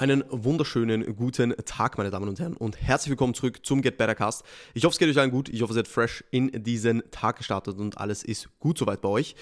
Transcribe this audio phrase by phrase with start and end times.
[0.00, 4.14] Einen wunderschönen guten Tag, meine Damen und Herren, und herzlich willkommen zurück zum Get Better
[4.14, 4.44] Cast.
[4.72, 5.50] Ich hoffe, es geht euch allen gut.
[5.50, 9.10] Ich hoffe, ihr seid fresh in diesen Tag gestartet und alles ist gut soweit bei
[9.10, 9.36] euch.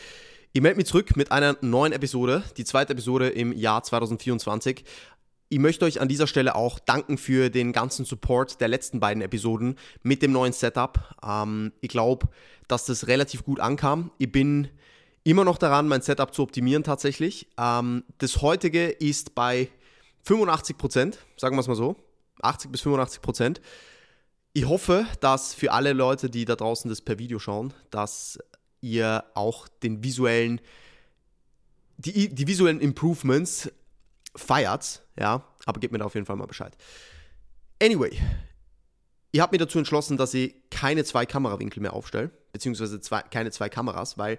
[0.53, 4.83] Ich melde mich zurück mit einer neuen Episode, die zweite Episode im Jahr 2024.
[5.49, 9.23] Ich möchte euch an dieser Stelle auch danken für den ganzen Support der letzten beiden
[9.23, 11.15] Episoden mit dem neuen Setup.
[11.25, 12.31] Ähm, ich glaube,
[12.67, 14.11] dass das relativ gut ankam.
[14.19, 14.67] Ich bin
[15.23, 17.47] immer noch daran, mein Setup zu optimieren tatsächlich.
[17.57, 19.69] Ähm, das heutige ist bei
[20.25, 21.97] 85 Prozent, sagen wir es mal so,
[22.43, 23.61] 80 bis 85 Prozent.
[24.53, 28.39] Ich hoffe, dass für alle Leute, die da draußen das per Video schauen, dass
[28.81, 30.61] ihr auch den visuellen,
[31.97, 33.71] die, die visuellen Improvements
[34.35, 36.77] feiert, ja, aber gebt mir da auf jeden Fall mal Bescheid.
[37.83, 38.19] Anyway,
[39.31, 43.51] ich habe mir dazu entschlossen, dass ich keine zwei Kamerawinkel mehr aufstelle, beziehungsweise zwei, keine
[43.51, 44.39] zwei Kameras, weil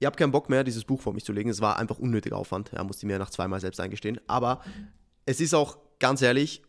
[0.00, 1.48] ich habe keinen Bock mehr, dieses Buch vor mich zu legen.
[1.48, 4.20] Es war einfach unnötiger Aufwand, ja, musste ich mir nach zweimal selbst eingestehen.
[4.26, 4.62] Aber
[5.26, 6.62] es ist auch ganz ehrlich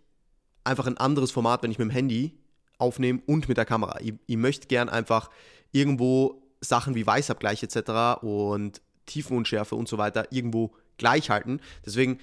[0.64, 2.38] einfach ein anderes Format, wenn ich mit dem Handy
[2.78, 4.00] aufnehme und mit der Kamera.
[4.02, 5.30] Ich, ich möchte gern einfach
[5.72, 8.24] irgendwo Sachen wie Weißabgleich etc.
[8.24, 11.60] und Tiefenunschärfe und so weiter irgendwo gleich halten.
[11.86, 12.20] Deswegen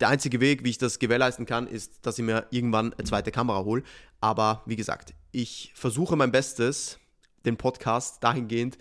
[0.00, 3.30] der einzige Weg, wie ich das gewährleisten kann, ist, dass ich mir irgendwann eine zweite
[3.30, 3.82] Kamera hole.
[4.20, 6.98] Aber wie gesagt, ich versuche mein Bestes,
[7.44, 8.78] den Podcast dahingehend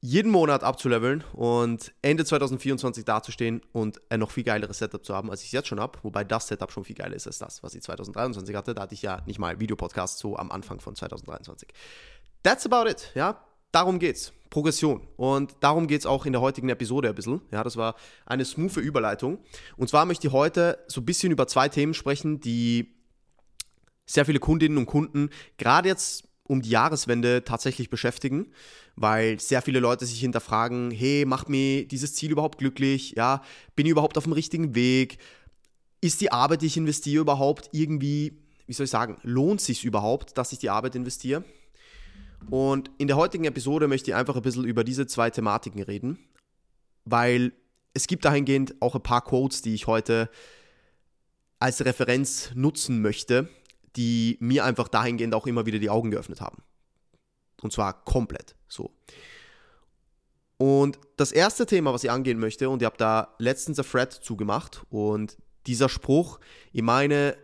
[0.00, 5.30] jeden Monat abzuleveln und Ende 2024 dazustehen und ein noch viel geileres Setup zu haben,
[5.30, 5.98] als ich es jetzt schon habe.
[6.02, 8.74] Wobei das Setup schon viel geiler ist als das, was ich 2023 hatte.
[8.74, 11.68] Da hatte ich ja nicht mal Videopodcast so am Anfang von 2023.
[12.42, 13.44] That's about it, ja.
[13.72, 14.32] Darum geht's.
[14.50, 15.06] Progression.
[15.16, 17.42] Und darum geht es auch in der heutigen Episode ein bisschen.
[17.50, 19.38] Ja, das war eine smooth Überleitung.
[19.76, 22.94] Und zwar möchte ich heute so ein bisschen über zwei Themen sprechen, die
[24.06, 28.50] sehr viele Kundinnen und Kunden gerade jetzt um die Jahreswende tatsächlich beschäftigen,
[28.96, 33.14] weil sehr viele Leute sich hinterfragen, hey, macht mir dieses Ziel überhaupt glücklich?
[33.16, 33.42] Ja,
[33.76, 35.18] bin ich überhaupt auf dem richtigen Weg?
[36.00, 40.36] Ist die Arbeit, die ich investiere, überhaupt irgendwie, wie soll ich sagen, lohnt sich überhaupt,
[40.36, 41.44] dass ich die Arbeit investiere?
[42.50, 46.18] Und in der heutigen Episode möchte ich einfach ein bisschen über diese zwei Thematiken reden,
[47.04, 47.52] weil
[47.94, 50.30] es gibt dahingehend auch ein paar Quotes, die ich heute
[51.58, 53.48] als Referenz nutzen möchte,
[53.98, 56.62] die mir einfach dahingehend auch immer wieder die Augen geöffnet haben.
[57.60, 58.94] Und zwar komplett so.
[60.56, 64.12] Und das erste Thema, was ich angehen möchte, und ich habe da letztens ein Thread
[64.12, 66.38] zugemacht, und dieser Spruch,
[66.72, 67.36] ich meine,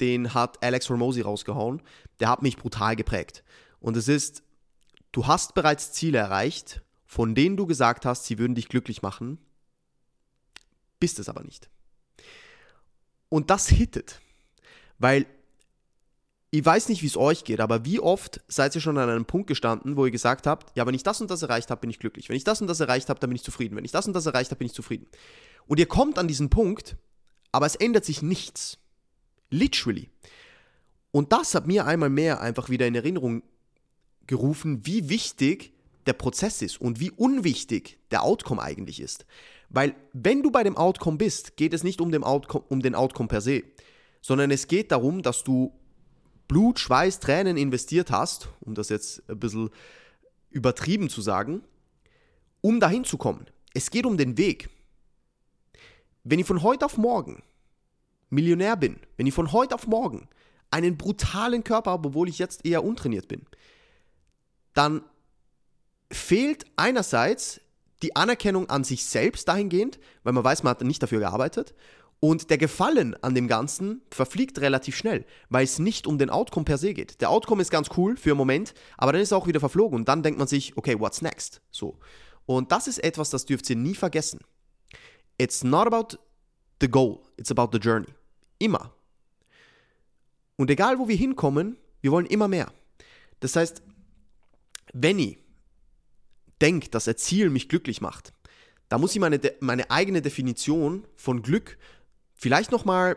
[0.00, 1.80] den hat Alex Ramosi rausgehauen,
[2.18, 3.44] der hat mich brutal geprägt.
[3.78, 4.42] Und es ist,
[5.12, 9.38] du hast bereits Ziele erreicht, von denen du gesagt hast, sie würden dich glücklich machen,
[10.98, 11.70] bist es aber nicht.
[13.28, 14.20] Und das hittet,
[14.98, 15.26] weil
[16.54, 19.24] ich weiß nicht, wie es euch geht, aber wie oft seid ihr schon an einem
[19.24, 21.88] Punkt gestanden, wo ihr gesagt habt, ja, wenn ich das und das erreicht habe, bin
[21.88, 22.28] ich glücklich.
[22.28, 23.74] Wenn ich das und das erreicht habe, dann bin ich zufrieden.
[23.74, 25.06] Wenn ich das und das erreicht habe, bin ich zufrieden.
[25.66, 26.96] Und ihr kommt an diesen Punkt,
[27.52, 28.76] aber es ändert sich nichts.
[29.48, 30.10] Literally.
[31.10, 33.42] Und das hat mir einmal mehr einfach wieder in Erinnerung
[34.26, 35.72] gerufen, wie wichtig
[36.04, 39.24] der Prozess ist und wie unwichtig der Outcome eigentlich ist.
[39.70, 42.94] Weil wenn du bei dem Outcome bist, geht es nicht um den Outcome, um den
[42.94, 43.62] Outcome per se,
[44.20, 45.72] sondern es geht darum, dass du
[46.52, 49.70] Blut, Schweiß, Tränen investiert hast, um das jetzt ein bisschen
[50.50, 51.62] übertrieben zu sagen,
[52.60, 53.46] um dahin zu kommen.
[53.72, 54.68] Es geht um den Weg.
[56.24, 57.42] Wenn ich von heute auf morgen
[58.28, 60.28] Millionär bin, wenn ich von heute auf morgen
[60.70, 63.46] einen brutalen Körper habe, obwohl ich jetzt eher untrainiert bin,
[64.74, 65.02] dann
[66.10, 67.62] fehlt einerseits
[68.02, 71.72] die Anerkennung an sich selbst dahingehend, weil man weiß, man hat nicht dafür gearbeitet
[72.24, 76.64] und der Gefallen an dem Ganzen verfliegt relativ schnell, weil es nicht um den Outcome
[76.64, 77.20] per se geht.
[77.20, 79.98] Der Outcome ist ganz cool für einen Moment, aber dann ist er auch wieder verflogen
[79.98, 81.62] und dann denkt man sich, okay, what's next?
[81.72, 81.98] So.
[82.46, 84.38] Und das ist etwas, das dürft ihr nie vergessen.
[85.36, 86.16] It's not about
[86.80, 88.06] the goal, it's about the journey.
[88.60, 88.94] Immer.
[90.54, 92.72] Und egal, wo wir hinkommen, wir wollen immer mehr.
[93.40, 93.82] Das heißt,
[94.92, 95.38] wenn ich
[96.60, 98.32] denke, dass ein Ziel mich glücklich macht,
[98.88, 101.78] da muss ich meine, meine eigene Definition von Glück
[102.42, 103.16] vielleicht nochmal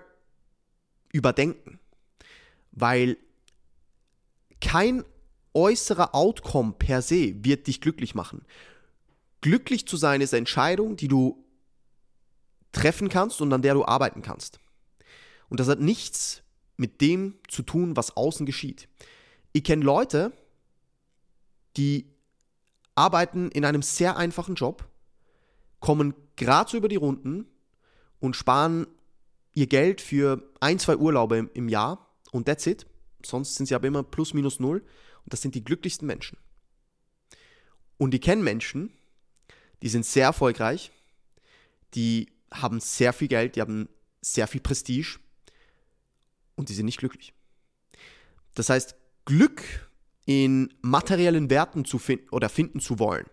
[1.12, 1.80] überdenken,
[2.72, 3.18] weil
[4.62, 5.04] kein
[5.56, 8.46] äußerer Outcome per se wird dich glücklich machen.
[9.42, 11.44] Glücklich zu sein ist eine Entscheidung, die du
[12.72, 14.60] treffen kannst und an der du arbeiten kannst.
[15.50, 16.44] Und das hat nichts
[16.78, 18.88] mit dem zu tun, was außen geschieht.
[19.54, 20.34] Ich kenne Leute,
[21.78, 22.14] die
[22.94, 24.88] arbeiten in einem sehr einfachen Job,
[25.80, 27.48] kommen gerade so über die Runden
[28.20, 28.86] und sparen
[29.56, 32.86] ihr Geld für ein, zwei Urlaube im, Jahr und that's it.
[33.26, 34.82] Sonst sind sie aber immer plus minus null
[35.24, 36.38] und das sind die glücklichsten Menschen.
[37.98, 38.92] Und die kennen Menschen,
[39.82, 40.92] die sind sehr erfolgreich,
[41.96, 43.90] die haben sehr viel Geld, die haben
[44.22, 45.20] sehr viel Prestige
[46.56, 47.34] und die sind nicht glücklich.
[48.54, 49.90] Das heißt, Glück
[50.26, 53.26] in materiellen Werten zu finden oder finden zu wollen,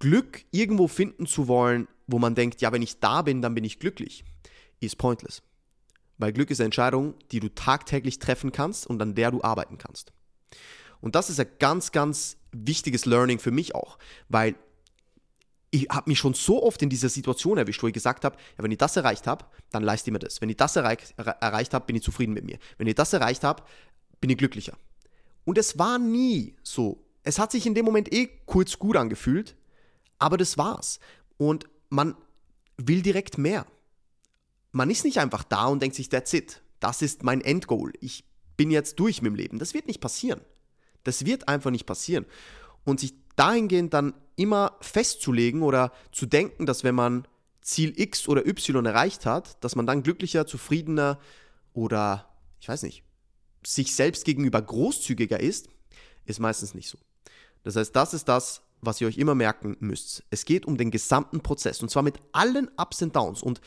[0.00, 3.64] Glück irgendwo finden zu wollen, wo man denkt, ja, wenn ich da bin, dann bin
[3.64, 4.24] ich glücklich,
[4.80, 5.42] ist pointless.
[6.22, 9.76] Weil Glück ist eine Entscheidung, die du tagtäglich treffen kannst und an der du arbeiten
[9.76, 10.12] kannst.
[11.00, 13.98] Und das ist ein ganz, ganz wichtiges Learning für mich auch,
[14.28, 14.54] weil
[15.72, 18.62] ich habe mich schon so oft in dieser Situation erwischt, wo ich gesagt habe, ja,
[18.62, 20.40] wenn ich das erreicht habe, dann leiste ich mir das.
[20.40, 22.58] Wenn ich das erreich, erreicht habe, bin ich zufrieden mit mir.
[22.78, 23.64] Wenn ich das erreicht habe,
[24.20, 24.76] bin ich glücklicher.
[25.44, 27.04] Und es war nie so.
[27.24, 29.56] Es hat sich in dem Moment eh kurz gut angefühlt,
[30.20, 31.00] aber das war's.
[31.36, 32.14] Und man
[32.76, 33.66] will direkt mehr.
[34.72, 36.62] Man ist nicht einfach da und denkt sich, that's it.
[36.80, 37.92] Das ist mein Endgoal.
[38.00, 38.24] Ich
[38.56, 39.58] bin jetzt durch mit dem Leben.
[39.58, 40.40] Das wird nicht passieren.
[41.04, 42.26] Das wird einfach nicht passieren.
[42.84, 47.28] Und sich dahingehend dann immer festzulegen oder zu denken, dass wenn man
[47.60, 51.18] Ziel X oder Y erreicht hat, dass man dann glücklicher, zufriedener
[51.72, 52.28] oder,
[52.60, 53.04] ich weiß nicht,
[53.64, 55.68] sich selbst gegenüber großzügiger ist,
[56.24, 56.98] ist meistens nicht so.
[57.62, 60.24] Das heißt, das ist das, was ihr euch immer merken müsst.
[60.30, 63.42] Es geht um den gesamten Prozess und zwar mit allen Ups und Downs.
[63.42, 63.60] Und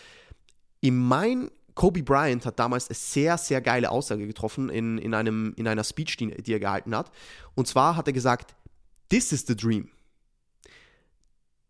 [0.86, 5.54] in mein Kobe Bryant hat damals eine sehr, sehr geile Aussage getroffen in, in, einem,
[5.58, 7.12] in einer Speech, die, die er gehalten hat.
[7.56, 8.56] Und zwar hat er gesagt,
[9.10, 9.90] This is the dream.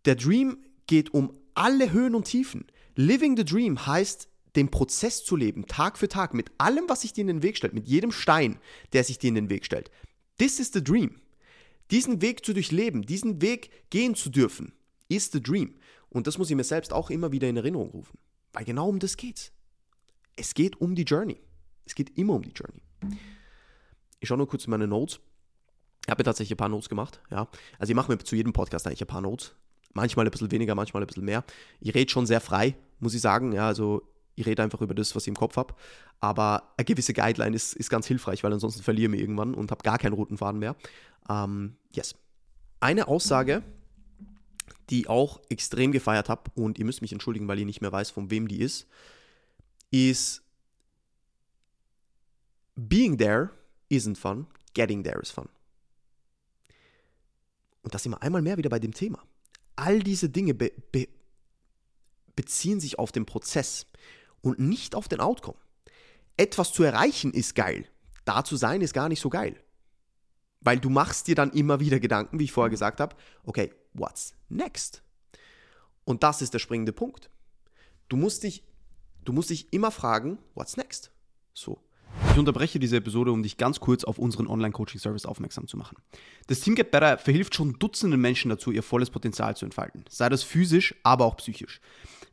[0.06, 0.58] Der Dream
[0.88, 2.66] geht um alle Höhen und Tiefen.
[2.96, 7.14] Living the Dream heißt, den Prozess zu leben, Tag für Tag, mit allem, was sich
[7.14, 8.58] dir in den Weg stellt, mit jedem Stein,
[8.94, 9.92] der sich dir in den Weg stellt.
[10.38, 11.16] This is the dream.
[11.92, 14.74] Diesen Weg zu durchleben, diesen Weg gehen zu dürfen,
[15.08, 15.76] ist the dream.
[16.10, 18.18] Und das muss ich mir selbst auch immer wieder in Erinnerung rufen.
[18.56, 19.52] Weil genau um das geht's.
[20.38, 21.42] Es geht um die Journey.
[21.86, 22.82] Es geht immer um die Journey.
[24.20, 25.20] Ich schaue nur kurz in meine Notes.
[26.06, 27.22] Ich habe mir tatsächlich ein paar Notes gemacht.
[27.32, 27.48] Ja.
[27.80, 29.56] Also ich mache mir zu jedem Podcast eigentlich ein paar Notes.
[29.94, 31.44] Manchmal ein bisschen weniger, manchmal ein bisschen mehr.
[31.80, 33.52] Ich rede schon sehr frei, muss ich sagen.
[33.52, 34.02] Ja, also
[34.36, 35.74] ich rede einfach über das, was ich im Kopf habe.
[36.22, 39.72] Aber eine gewisse Guideline ist, ist ganz hilfreich, weil ansonsten verliere ich mich irgendwann und
[39.72, 40.76] habe gar keinen roten Faden mehr.
[41.30, 42.16] Ähm, yes.
[42.80, 43.64] Eine Aussage,
[44.90, 48.12] die auch extrem gefeiert habe, und ihr müsst mich entschuldigen, weil ich nicht mehr weiß,
[48.12, 48.88] von wem die ist,
[49.92, 50.42] ist
[52.76, 53.52] Being there
[53.90, 55.48] isn't fun, getting there is fun.
[57.82, 59.24] Und das wir einmal mehr wieder bei dem Thema.
[59.76, 61.08] All diese Dinge be be
[62.36, 63.86] beziehen sich auf den Prozess
[64.42, 65.58] und nicht auf den Outcome.
[66.36, 67.88] Etwas zu erreichen ist geil.
[68.26, 69.56] Da zu sein ist gar nicht so geil.
[70.60, 74.36] Weil du machst dir dann immer wieder Gedanken, wie ich vorher gesagt habe, okay, what's
[74.50, 75.02] next?
[76.04, 77.30] Und das ist der springende Punkt.
[78.10, 78.64] Du musst dich,
[79.24, 81.12] du musst dich immer fragen, what's next?
[81.54, 81.80] So.
[82.32, 85.98] Ich unterbreche diese Episode, um dich ganz kurz auf unseren Online-Coaching-Service aufmerksam zu machen.
[86.48, 90.06] Das Team Get Better verhilft schon Dutzenden Menschen dazu, ihr volles Potenzial zu entfalten.
[90.10, 91.82] Sei das physisch, aber auch psychisch.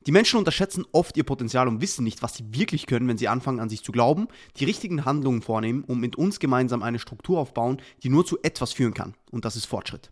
[0.07, 3.29] Die Menschen unterschätzen oft ihr Potenzial und wissen nicht, was sie wirklich können, wenn sie
[3.29, 7.39] anfangen an sich zu glauben, die richtigen Handlungen vornehmen und mit uns gemeinsam eine Struktur
[7.39, 9.15] aufbauen, die nur zu etwas führen kann.
[9.31, 10.11] Und das ist Fortschritt.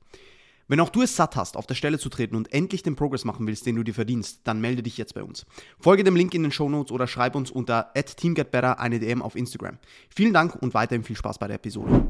[0.71, 3.25] Wenn auch du es satt hast, auf der Stelle zu treten und endlich den Progress
[3.25, 5.45] machen willst, den du dir verdienst, dann melde dich jetzt bei uns.
[5.81, 9.35] Folge dem Link in den Show Notes oder schreib uns unter @teamgetbetter eine DM auf
[9.35, 9.79] Instagram.
[10.15, 12.09] Vielen Dank und weiterhin viel Spaß bei der Episode.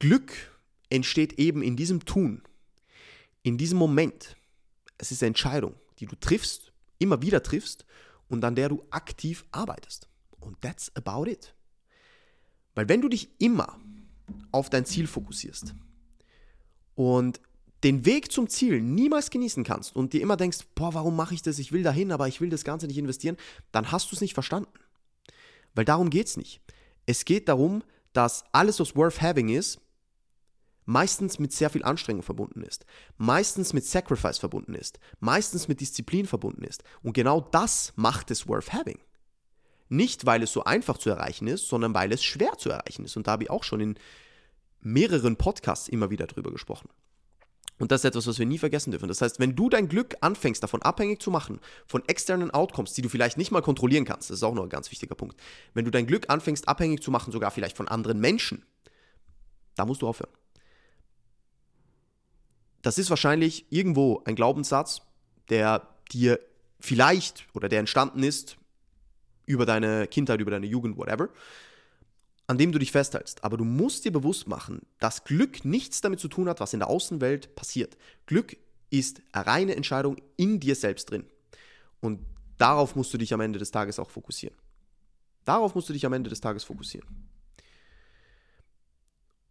[0.00, 0.32] Glück
[0.90, 2.42] entsteht eben in diesem Tun,
[3.44, 4.36] in diesem Moment.
[4.98, 7.86] Es ist eine Entscheidung, die du triffst, immer wieder triffst
[8.28, 10.08] und an der du aktiv arbeitest.
[10.40, 11.54] Und that's about it.
[12.74, 13.78] Weil wenn du dich immer
[14.50, 15.76] auf dein Ziel fokussierst
[16.96, 17.40] und
[17.84, 21.42] den Weg zum Ziel niemals genießen kannst und dir immer denkst, boah, warum mache ich
[21.42, 21.58] das?
[21.58, 23.36] Ich will dahin, aber ich will das Ganze nicht investieren,
[23.72, 24.72] dann hast du es nicht verstanden.
[25.74, 26.60] Weil darum geht es nicht.
[27.04, 29.80] Es geht darum, dass alles, was worth having ist,
[30.86, 32.86] meistens mit sehr viel Anstrengung verbunden ist,
[33.18, 36.82] meistens mit Sacrifice verbunden ist, meistens mit Disziplin verbunden ist.
[37.02, 38.98] Und genau das macht es worth having.
[39.88, 43.16] Nicht, weil es so einfach zu erreichen ist, sondern weil es schwer zu erreichen ist.
[43.16, 43.98] Und da habe ich auch schon in
[44.80, 46.88] mehreren Podcasts immer wieder drüber gesprochen.
[47.78, 49.08] Und das ist etwas, was wir nie vergessen dürfen.
[49.08, 53.02] Das heißt, wenn du dein Glück anfängst, davon abhängig zu machen, von externen Outcomes, die
[53.02, 55.38] du vielleicht nicht mal kontrollieren kannst, das ist auch noch ein ganz wichtiger Punkt.
[55.74, 58.64] Wenn du dein Glück anfängst, abhängig zu machen, sogar vielleicht von anderen Menschen,
[59.74, 60.32] da musst du aufhören.
[62.80, 65.02] Das ist wahrscheinlich irgendwo ein Glaubenssatz,
[65.50, 66.38] der dir
[66.80, 68.56] vielleicht oder der entstanden ist
[69.44, 71.28] über deine Kindheit, über deine Jugend, whatever
[72.46, 73.44] an dem du dich festhältst.
[73.44, 76.80] Aber du musst dir bewusst machen, dass Glück nichts damit zu tun hat, was in
[76.80, 77.96] der Außenwelt passiert.
[78.26, 78.56] Glück
[78.90, 81.24] ist eine reine Entscheidung in dir selbst drin.
[82.00, 82.20] Und
[82.58, 84.56] darauf musst du dich am Ende des Tages auch fokussieren.
[85.44, 87.08] Darauf musst du dich am Ende des Tages fokussieren.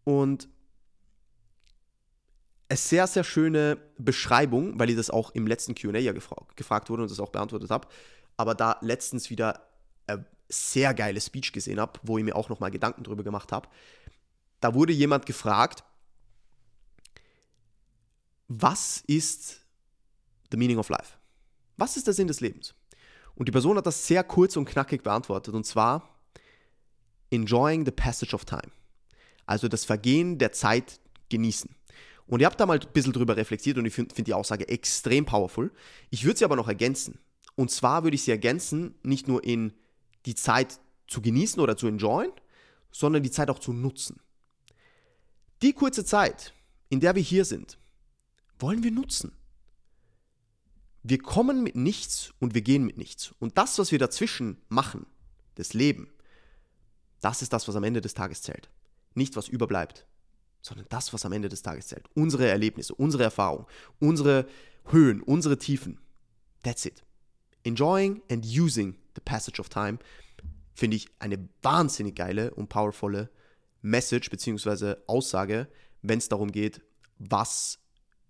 [0.04, 0.48] Und
[2.68, 6.90] eine sehr, sehr schöne Beschreibung, weil ich das auch im letzten QA ja gefra gefragt
[6.90, 7.88] wurde und das auch beantwortet habe,
[8.36, 9.68] aber da letztens wieder
[10.06, 13.68] eine sehr geile Speech gesehen habe, wo ich mir auch nochmal Gedanken drüber gemacht habe.
[14.60, 15.84] Da wurde jemand gefragt,
[18.48, 19.60] was ist
[20.50, 21.14] the meaning of life?
[21.76, 22.74] Was ist der Sinn des Lebens?
[23.34, 26.08] Und die Person hat das sehr kurz und knackig beantwortet und zwar
[27.30, 28.70] enjoying the passage of time.
[29.44, 31.70] Also das Vergehen der Zeit genießen.
[32.26, 34.68] Und ihr habt da mal ein bisschen drüber reflektiert und ich finde find die Aussage
[34.68, 35.70] extrem powerful.
[36.10, 37.18] Ich würde sie aber noch ergänzen.
[37.54, 39.72] Und zwar würde ich sie ergänzen, nicht nur in
[40.26, 42.32] die Zeit zu genießen oder zu enjoyen,
[42.90, 44.20] sondern die Zeit auch zu nutzen.
[45.62, 46.52] Die kurze Zeit,
[46.88, 47.78] in der wir hier sind,
[48.58, 49.32] wollen wir nutzen.
[51.02, 53.32] Wir kommen mit nichts und wir gehen mit nichts.
[53.38, 55.06] Und das, was wir dazwischen machen,
[55.54, 56.08] das Leben,
[57.20, 58.68] das ist das, was am Ende des Tages zählt.
[59.14, 60.06] Nicht, was überbleibt,
[60.62, 62.08] sondern das, was am Ende des Tages zählt.
[62.14, 63.66] Unsere Erlebnisse, unsere Erfahrungen,
[64.00, 64.46] unsere
[64.86, 66.00] Höhen, unsere Tiefen.
[66.62, 67.04] That's it.
[67.62, 69.98] Enjoying and using the passage of time
[70.74, 73.30] finde ich eine wahnsinnig geile und powervolle
[73.82, 74.96] Message bzw.
[75.06, 75.68] Aussage,
[76.02, 76.82] wenn es darum geht,
[77.18, 77.78] was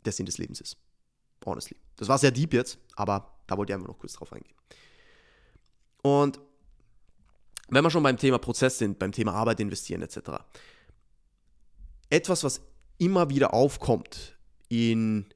[0.05, 0.77] der Sinn des Lebens ist.
[1.45, 1.77] Honestly.
[1.97, 4.55] Das war sehr deep jetzt, aber da wollte ich einfach noch kurz drauf eingehen.
[6.03, 6.41] Und
[7.69, 10.19] wenn wir schon beim Thema Prozess sind, beim Thema Arbeit investieren etc.
[12.11, 12.61] Etwas, was
[12.99, 14.37] immer wieder aufkommt
[14.69, 15.27] in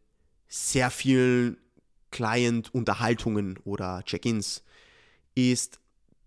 [0.49, 1.59] sehr vielen
[2.11, 4.63] Client-Unterhaltungen oder Check-ins,
[5.35, 5.81] ist,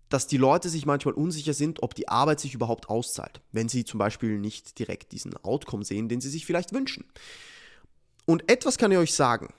[0.08, 3.84] dass die Leute sich manchmal unsicher sind, ob die Arbeit sich überhaupt auszahlt, wenn sie
[3.84, 7.04] zum Beispiel nicht direkt diesen Outcome sehen, den sie sich vielleicht wünschen.
[8.26, 9.52] Und etwas kann ich euch sagen.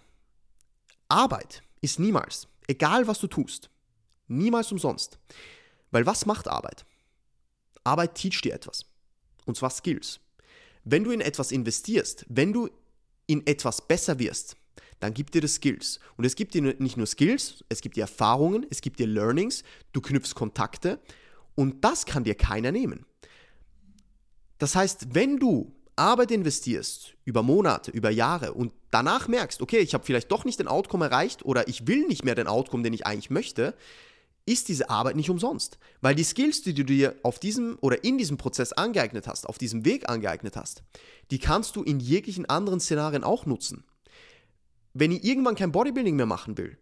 [1.09, 3.69] Arbeit ist niemals, egal was du tust,
[4.27, 5.19] niemals umsonst.
[5.91, 6.85] Weil was macht Arbeit?
[7.83, 8.85] Arbeit teacht dir etwas.
[9.45, 10.19] Und zwar Skills.
[10.83, 12.69] Wenn du in etwas investierst, wenn du
[13.27, 14.57] in etwas besser wirst,
[14.99, 15.99] dann gibt dir das Skills.
[16.17, 19.63] Und es gibt dir nicht nur Skills, es gibt dir Erfahrungen, es gibt dir Learnings,
[19.91, 20.99] du knüpfst Kontakte
[21.55, 23.05] und das kann dir keiner nehmen.
[24.57, 29.93] Das heißt, wenn du Arbeit investierst über Monate, über Jahre und danach merkst, okay, ich
[29.93, 32.93] habe vielleicht doch nicht den Outcome erreicht oder ich will nicht mehr den Outcome, den
[32.93, 33.75] ich eigentlich möchte,
[34.45, 35.79] ist diese Arbeit nicht umsonst.
[36.01, 39.57] Weil die Skills, die du dir auf diesem oder in diesem Prozess angeeignet hast, auf
[39.57, 40.83] diesem Weg angeeignet hast,
[41.31, 43.83] die kannst du in jeglichen anderen Szenarien auch nutzen.
[44.95, 46.79] Wenn ich irgendwann kein Bodybuilding mehr machen will,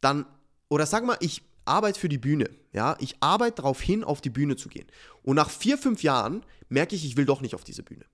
[0.00, 0.26] dann,
[0.68, 4.30] oder sag mal, ich arbeite für die Bühne, ja, ich arbeite darauf hin, auf die
[4.30, 4.88] Bühne zu gehen.
[5.22, 8.06] Und nach vier, fünf Jahren merke ich, ich will doch nicht auf diese Bühne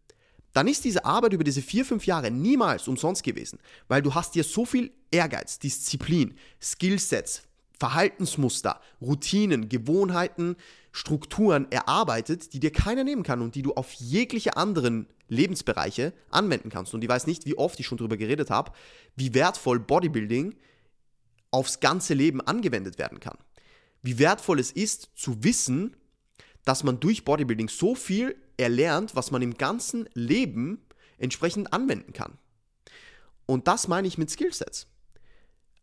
[0.56, 4.34] dann ist diese Arbeit über diese vier, fünf Jahre niemals umsonst gewesen, weil du hast
[4.34, 7.42] dir so viel Ehrgeiz, Disziplin, Skillsets,
[7.78, 10.56] Verhaltensmuster, Routinen, Gewohnheiten,
[10.92, 16.70] Strukturen erarbeitet, die dir keiner nehmen kann und die du auf jegliche anderen Lebensbereiche anwenden
[16.70, 16.94] kannst.
[16.94, 18.72] Und ich weiß nicht, wie oft ich schon darüber geredet habe,
[19.14, 20.54] wie wertvoll Bodybuilding
[21.50, 23.36] aufs ganze Leben angewendet werden kann.
[24.02, 25.96] Wie wertvoll es ist zu wissen,
[26.64, 30.84] dass man durch Bodybuilding so viel erlernt, was man im ganzen Leben
[31.18, 32.38] entsprechend anwenden kann.
[33.46, 34.86] Und das meine ich mit Skillsets.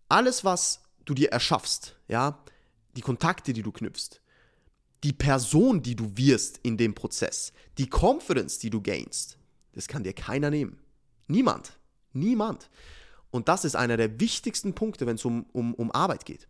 [0.09, 2.43] Alles, was du dir erschaffst, ja,
[2.95, 4.21] die Kontakte, die du knüpfst,
[5.03, 9.37] die Person, die du wirst in dem Prozess, die Confidence, die du gainst,
[9.73, 10.79] das kann dir keiner nehmen.
[11.27, 11.77] Niemand.
[12.13, 12.69] Niemand.
[13.31, 16.47] Und das ist einer der wichtigsten Punkte, wenn es um, um, um Arbeit geht.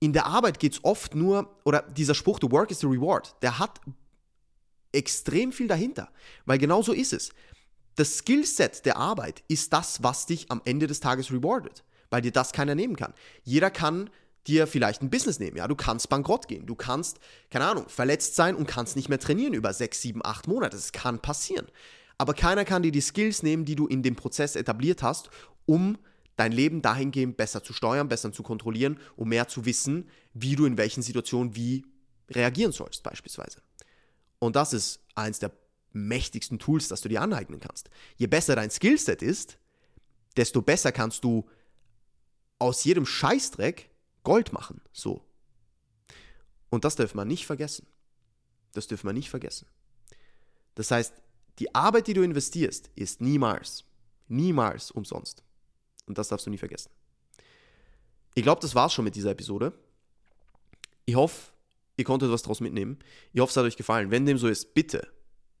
[0.00, 3.36] In der Arbeit geht es oft nur, oder dieser Spruch, the work is the reward,
[3.40, 3.80] der hat
[4.90, 6.10] extrem viel dahinter.
[6.44, 7.30] Weil genau so ist es.
[7.94, 12.30] Das Skillset der Arbeit ist das, was dich am Ende des Tages rewardet, weil dir
[12.30, 13.14] das keiner nehmen kann.
[13.42, 14.10] Jeder kann
[14.46, 17.18] dir vielleicht ein Business nehmen, ja, du kannst bankrott gehen, du kannst,
[17.50, 20.92] keine Ahnung, verletzt sein und kannst nicht mehr trainieren über sechs, sieben, acht Monate, das
[20.92, 21.68] kann passieren.
[22.18, 25.30] Aber keiner kann dir die Skills nehmen, die du in dem Prozess etabliert hast,
[25.64, 25.96] um
[26.36, 30.66] dein Leben dahingehend besser zu steuern, besser zu kontrollieren, um mehr zu wissen, wie du
[30.66, 31.86] in welchen Situationen wie
[32.30, 33.62] reagieren sollst, beispielsweise.
[34.38, 35.52] Und das ist eins der
[35.92, 37.90] mächtigsten Tools, das du dir aneignen kannst.
[38.16, 39.58] Je besser dein Skillset ist,
[40.36, 41.46] desto besser kannst du
[42.62, 43.90] aus jedem Scheißdreck
[44.24, 44.80] Gold machen.
[44.92, 45.24] So.
[46.70, 47.86] Und das darf man nicht vergessen.
[48.72, 49.66] Das dürfen wir nicht vergessen.
[50.74, 51.12] Das heißt,
[51.58, 53.84] die Arbeit, die du investierst, ist niemals,
[54.28, 55.42] niemals umsonst.
[56.06, 56.90] Und das darfst du nie vergessen.
[58.34, 59.72] Ich glaube, das war's schon mit dieser Episode.
[61.04, 61.52] Ich hoffe,
[61.96, 62.98] Ihr konntet was daraus mitnehmen.
[63.32, 64.10] Ich hoffe, es hat euch gefallen.
[64.10, 65.06] Wenn dem so ist, bitte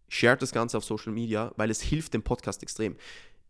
[0.08, 2.96] shared das Ganze auf Social Media, weil es hilft dem Podcast extrem.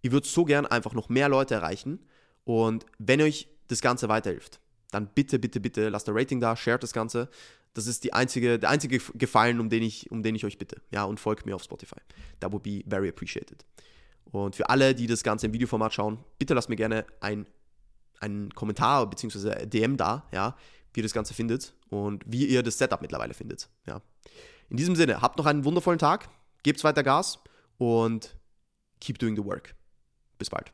[0.00, 2.00] Ich würde so gern einfach noch mehr Leute erreichen.
[2.44, 6.82] Und wenn euch das Ganze weiterhilft, dann bitte, bitte, bitte lasst ein Rating da, shared
[6.82, 7.28] das Ganze.
[7.74, 10.82] Das ist die einzige, der einzige Gefallen, um den, ich, um den ich euch bitte.
[10.90, 12.00] Ja, und folgt mir auf Spotify.
[12.40, 13.64] That would be very appreciated.
[14.30, 17.46] Und für alle, die das Ganze im Videoformat schauen, bitte lasst mir gerne ein,
[18.20, 19.66] einen Kommentar bzw.
[19.66, 20.56] DM da, ja,
[20.92, 23.68] wie ihr das Ganze findet und wie ihr das Setup mittlerweile findet.
[23.86, 24.02] Ja.
[24.68, 26.28] In diesem Sinne, habt noch einen wundervollen Tag,
[26.62, 27.38] gebt weiter Gas
[27.78, 28.36] und
[29.00, 29.74] keep doing the work.
[30.38, 30.72] Bis bald.